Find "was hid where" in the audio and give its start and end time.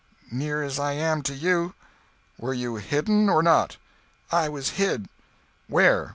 4.49-6.09